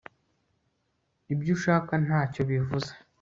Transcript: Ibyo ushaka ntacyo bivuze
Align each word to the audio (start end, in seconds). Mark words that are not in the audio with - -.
Ibyo 1.33 1.51
ushaka 1.57 1.93
ntacyo 2.05 2.41
bivuze 2.49 2.91